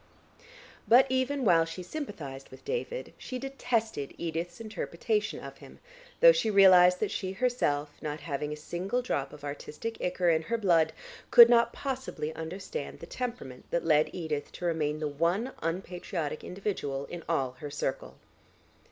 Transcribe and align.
But 0.87 1.05
even 1.09 1.45
while 1.45 1.63
she 1.63 1.83
sympathised 1.83 2.49
with 2.49 2.65
David, 2.65 3.13
she 3.19 3.37
detested 3.37 4.15
Edith's 4.17 4.59
interpretation 4.59 5.39
of 5.39 5.59
him, 5.59 5.77
though 6.21 6.31
she 6.31 6.49
realised 6.49 6.99
that 7.01 7.11
she 7.11 7.33
herself, 7.33 7.91
not 8.01 8.21
having 8.21 8.51
a 8.51 8.55
single 8.55 9.03
drop 9.03 9.31
of 9.31 9.43
artistic 9.43 10.01
ichor 10.03 10.31
in 10.31 10.41
her 10.41 10.57
blood, 10.57 10.91
could 11.29 11.49
not 11.49 11.71
possibly 11.71 12.33
understand 12.33 12.99
the 12.99 13.05
temperament 13.05 13.65
that 13.69 13.85
led 13.85 14.09
Edith 14.11 14.51
to 14.53 14.65
remain 14.65 14.97
the 14.97 15.07
one 15.07 15.51
unpatriotic 15.61 16.43
individual 16.43 17.05
in 17.05 17.21
all 17.29 17.51
her 17.59 17.69
circle. 17.69 18.15